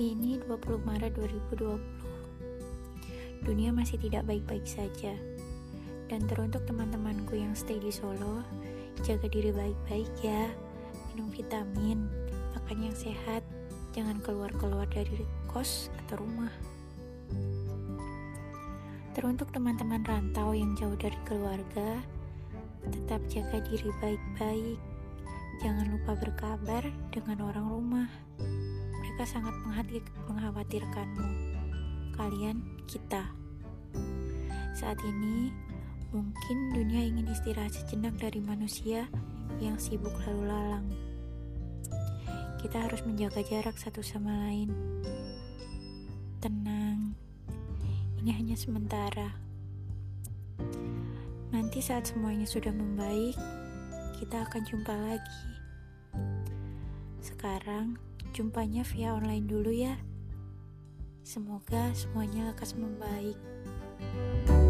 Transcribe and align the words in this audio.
20 0.00 0.48
Maret 0.80 1.12
2020 1.12 3.44
Dunia 3.44 3.68
masih 3.68 4.00
tidak 4.00 4.24
baik-baik 4.24 4.64
saja. 4.64 5.12
Dan 6.08 6.24
teruntuk 6.24 6.64
teman-temanku 6.64 7.36
yang 7.36 7.52
stay 7.52 7.76
di 7.76 7.92
Solo 7.92 8.40
Jaga 9.04 9.28
diri 9.28 9.52
baik-baik 9.52 10.08
ya. 10.24 10.48
Minum 11.12 11.28
vitamin 11.28 12.08
Makan 12.56 12.80
yang 12.80 12.96
sehat. 12.96 13.44
Jangan 13.92 14.24
keluar-keluar 14.24 14.88
dari 14.88 15.20
kos 15.52 15.92
atau 16.06 16.24
rumah. 16.24 16.52
Teruntuk 19.12 19.52
teman-teman 19.52 20.00
rantau 20.08 20.56
yang 20.56 20.72
jauh 20.80 20.96
dari 20.96 21.20
keluarga 21.28 22.00
Tetap 22.88 23.20
jaga 23.28 23.60
diri 23.68 23.92
baik-baik. 24.00 24.80
Jangan 25.60 25.92
lupa 25.92 26.16
berkabar 26.16 26.88
dengan 27.12 27.52
orang 27.52 27.68
rumah. 27.68 28.08
Mereka 29.20 29.36
sangat 29.36 29.52
mengkhawatirkanmu. 30.32 31.28
Kalian, 32.16 32.64
kita. 32.88 33.28
Saat 34.72 34.96
ini, 35.04 35.52
mungkin 36.08 36.72
dunia 36.72 37.04
ingin 37.04 37.28
istirahat 37.28 37.68
sejenak 37.68 38.16
dari 38.16 38.40
manusia 38.40 39.12
yang 39.60 39.76
sibuk 39.76 40.16
lalu 40.24 40.48
lalang. 40.48 40.88
Kita 42.64 42.80
harus 42.80 43.04
menjaga 43.04 43.44
jarak 43.44 43.76
satu 43.76 44.00
sama 44.00 44.32
lain. 44.48 44.72
Tenang, 46.40 47.12
ini 48.24 48.32
hanya 48.32 48.56
sementara. 48.56 49.36
Nanti 51.52 51.84
saat 51.84 52.08
semuanya 52.08 52.48
sudah 52.48 52.72
membaik, 52.72 53.36
kita 54.16 54.48
akan 54.48 54.64
jumpa 54.64 54.96
lagi. 54.96 55.44
Sekarang, 57.20 58.00
jumpanya 58.30 58.86
via 58.86 59.14
online 59.14 59.46
dulu 59.46 59.70
ya. 59.74 59.98
Semoga 61.22 61.92
semuanya 61.92 62.50
lekas 62.50 62.74
membaik. 62.74 63.36
thank 64.00 64.64
you 64.64 64.69